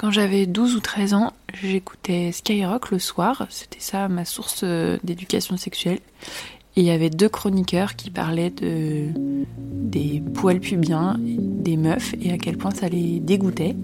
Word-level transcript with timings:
Quand 0.00 0.10
j'avais 0.10 0.46
12 0.46 0.76
ou 0.76 0.80
13 0.80 1.12
ans, 1.12 1.34
j'écoutais 1.52 2.32
Skyrock 2.32 2.90
le 2.90 2.98
soir, 2.98 3.46
c'était 3.50 3.80
ça 3.80 4.08
ma 4.08 4.24
source 4.24 4.62
euh, 4.64 4.96
d'éducation 5.04 5.58
sexuelle. 5.58 5.98
Et 6.74 6.80
il 6.80 6.84
y 6.84 6.90
avait 6.90 7.10
deux 7.10 7.28
chroniqueurs 7.28 7.96
qui 7.96 8.10
parlaient 8.10 8.48
de 8.48 9.08
des 9.74 10.22
poils 10.32 10.60
pubiens, 10.60 11.16
des 11.20 11.76
meufs 11.76 12.14
et 12.22 12.32
à 12.32 12.38
quel 12.38 12.56
point 12.56 12.70
ça 12.70 12.88
les 12.88 13.20
dégoûtait. 13.20 13.76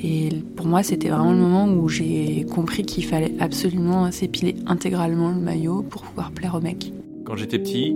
Et 0.00 0.28
pour 0.54 0.66
moi, 0.66 0.84
c'était 0.84 1.08
vraiment 1.08 1.32
le 1.32 1.38
moment 1.38 1.66
où 1.66 1.88
j'ai 1.88 2.46
compris 2.54 2.84
qu'il 2.84 3.04
fallait 3.04 3.34
absolument 3.40 4.12
s'épiler 4.12 4.54
intégralement 4.68 5.30
le 5.30 5.40
maillot 5.40 5.82
pour 5.82 6.02
pouvoir 6.02 6.30
plaire 6.30 6.54
aux 6.54 6.60
mecs. 6.60 6.92
Quand 7.24 7.34
j'étais 7.34 7.58
petit, 7.58 7.92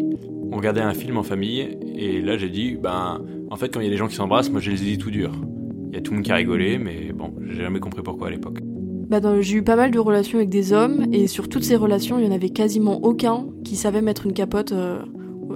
on 0.50 0.56
regardait 0.56 0.80
un 0.80 0.94
film 0.94 1.16
en 1.16 1.22
famille 1.22 1.78
et 1.94 2.20
là 2.20 2.36
j'ai 2.36 2.50
dit, 2.50 2.74
ben, 2.74 3.20
en 3.48 3.54
fait, 3.54 3.68
quand 3.68 3.78
il 3.78 3.84
y 3.84 3.88
a 3.88 3.92
des 3.92 3.96
gens 3.96 4.08
qui 4.08 4.16
s'embrassent, 4.16 4.50
moi 4.50 4.60
j'ai 4.60 4.72
les 4.72 4.82
idées 4.82 4.98
tout 4.98 5.12
durs. 5.12 5.40
Il 5.88 5.94
y 5.94 5.98
a 5.98 6.00
tout 6.00 6.12
le 6.12 6.18
monde 6.18 6.24
qui 6.24 6.32
a 6.32 6.36
rigolé, 6.36 6.78
mais 6.78 7.12
bon, 7.12 7.32
j'ai 7.46 7.62
jamais 7.62 7.80
compris 7.80 8.02
pourquoi 8.02 8.28
à 8.28 8.30
l'époque. 8.30 8.60
Bah 9.08 9.20
j'ai 9.40 9.56
eu 9.56 9.62
pas 9.62 9.76
mal 9.76 9.90
de 9.90 9.98
relations 9.98 10.36
avec 10.36 10.50
des 10.50 10.74
hommes 10.74 11.06
et 11.12 11.28
sur 11.28 11.48
toutes 11.48 11.64
ces 11.64 11.76
relations, 11.76 12.18
il 12.18 12.26
y 12.26 12.28
en 12.28 12.32
avait 12.32 12.50
quasiment 12.50 13.02
aucun 13.02 13.46
qui 13.64 13.76
savait 13.76 14.02
mettre 14.02 14.26
une 14.26 14.34
capote, 14.34 14.72
euh, 14.72 15.00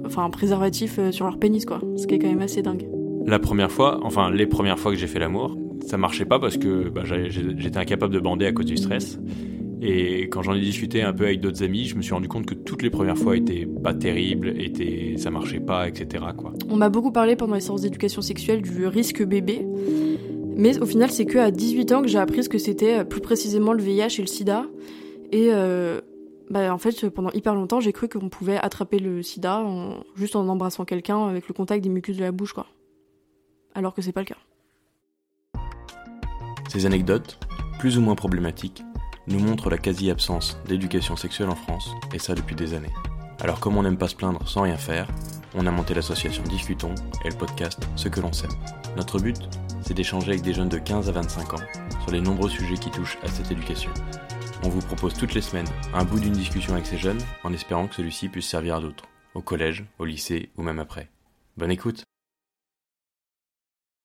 enfin 0.05 0.23
un 0.23 0.31
préservatif 0.31 0.97
euh, 0.97 1.11
sur 1.11 1.25
leur 1.25 1.37
pénis 1.37 1.63
quoi. 1.63 1.79
Ce 1.95 2.07
qui 2.07 2.15
est 2.15 2.19
quand 2.19 2.29
même 2.29 2.41
assez 2.41 2.63
dingue. 2.63 2.87
La 3.27 3.37
première 3.37 3.71
fois, 3.71 3.99
enfin 4.01 4.31
les 4.31 4.47
premières 4.47 4.79
fois 4.79 4.91
que 4.91 4.97
j'ai 4.97 5.05
fait 5.05 5.19
l'amour, 5.19 5.55
ça 5.85 5.97
marchait 5.97 6.25
pas 6.25 6.39
parce 6.39 6.57
que 6.57 6.89
bah, 6.89 7.03
j'étais 7.05 7.77
incapable 7.77 8.13
de 8.13 8.19
bander 8.19 8.47
à 8.47 8.53
cause 8.53 8.65
du 8.65 8.75
stress. 8.75 9.19
Et 9.85 10.29
quand 10.29 10.41
j'en 10.41 10.53
ai 10.53 10.61
discuté 10.61 11.01
un 11.01 11.11
peu 11.11 11.25
avec 11.25 11.41
d'autres 11.41 11.61
amis, 11.61 11.85
je 11.85 11.95
me 11.95 12.01
suis 12.01 12.13
rendu 12.13 12.29
compte 12.29 12.45
que 12.45 12.53
toutes 12.53 12.81
les 12.81 12.89
premières 12.89 13.17
fois 13.17 13.35
étaient 13.35 13.67
pas 13.83 13.93
terribles, 13.93 14.53
étaient, 14.57 15.15
ça 15.17 15.29
marchait 15.29 15.59
pas, 15.59 15.89
etc. 15.89 16.23
Quoi. 16.37 16.53
On 16.69 16.77
m'a 16.77 16.87
beaucoup 16.87 17.11
parlé 17.11 17.35
pendant 17.35 17.55
les 17.55 17.59
séances 17.59 17.81
d'éducation 17.81 18.21
sexuelle 18.21 18.61
du 18.61 18.87
risque 18.87 19.21
bébé. 19.23 19.65
Mais 20.55 20.79
au 20.79 20.85
final, 20.85 21.11
c'est 21.11 21.25
que 21.25 21.37
à 21.37 21.51
18 21.51 21.91
ans 21.91 22.01
que 22.01 22.07
j'ai 22.07 22.19
appris 22.19 22.43
ce 22.43 22.49
que 22.49 22.57
c'était 22.57 22.99
euh, 22.99 23.03
plus 23.03 23.21
précisément 23.21 23.73
le 23.73 23.81
VIH 23.81 24.19
et 24.19 24.21
le 24.21 24.27
sida. 24.27 24.65
Et 25.31 25.49
euh, 25.51 26.01
bah, 26.49 26.73
en 26.73 26.77
fait, 26.77 27.09
pendant 27.09 27.31
hyper 27.31 27.55
longtemps, 27.55 27.79
j'ai 27.79 27.93
cru 27.93 28.07
qu'on 28.07 28.29
pouvait 28.29 28.57
attraper 28.57 28.99
le 28.99 29.23
sida 29.23 29.63
juste 30.15 30.35
en 30.35 30.47
embrassant 30.47 30.85
quelqu'un 30.85 31.27
avec 31.27 31.47
le 31.47 31.53
contact 31.53 31.83
des 31.83 31.89
mucus 31.89 32.17
de 32.17 32.21
la 32.21 32.31
bouche, 32.31 32.53
quoi. 32.53 32.67
Alors 33.73 33.93
que 33.93 34.01
c'est 34.01 34.11
pas 34.11 34.21
le 34.21 34.27
cas. 34.27 34.37
Ces 36.69 36.85
anecdotes, 36.85 37.39
plus 37.79 37.97
ou 37.97 38.01
moins 38.01 38.15
problématiques, 38.15 38.83
nous 39.27 39.39
montrent 39.39 39.69
la 39.69 39.77
quasi-absence 39.77 40.57
d'éducation 40.67 41.15
sexuelle 41.15 41.49
en 41.49 41.55
France, 41.55 41.89
et 42.13 42.19
ça 42.19 42.35
depuis 42.35 42.55
des 42.55 42.73
années. 42.73 42.93
Alors 43.39 43.59
comme 43.59 43.77
on 43.77 43.83
n'aime 43.83 43.97
pas 43.97 44.07
se 44.07 44.15
plaindre 44.15 44.47
sans 44.47 44.61
rien 44.61 44.77
faire, 44.77 45.07
on 45.55 45.65
a 45.65 45.71
monté 45.71 45.93
l'association 45.93 46.43
Discutons 46.43 46.95
et 47.25 47.29
le 47.29 47.35
podcast 47.35 47.79
Ce 47.95 48.07
que 48.07 48.19
l'on 48.19 48.33
sait. 48.33 48.47
Notre 48.95 49.19
but 49.19 49.37
c'est 49.83 49.93
d'échanger 49.93 50.29
avec 50.29 50.41
des 50.41 50.53
jeunes 50.53 50.69
de 50.69 50.77
15 50.77 51.09
à 51.09 51.11
25 51.11 51.53
ans 51.53 51.65
sur 52.01 52.11
les 52.11 52.21
nombreux 52.21 52.49
sujets 52.49 52.77
qui 52.77 52.89
touchent 52.91 53.17
à 53.23 53.27
cette 53.27 53.51
éducation. 53.51 53.91
On 54.63 54.69
vous 54.69 54.79
propose 54.79 55.13
toutes 55.13 55.33
les 55.33 55.41
semaines 55.41 55.67
un 55.93 56.05
bout 56.05 56.19
d'une 56.19 56.33
discussion 56.33 56.73
avec 56.73 56.85
ces 56.85 56.97
jeunes 56.97 57.21
en 57.43 57.53
espérant 57.53 57.87
que 57.87 57.95
celui-ci 57.95 58.29
puisse 58.29 58.47
servir 58.47 58.75
à 58.75 58.81
d'autres, 58.81 59.05
au 59.33 59.41
collège, 59.41 59.85
au 59.99 60.05
lycée 60.05 60.49
ou 60.57 60.63
même 60.63 60.79
après. 60.79 61.09
Bonne 61.57 61.71
écoute 61.71 62.03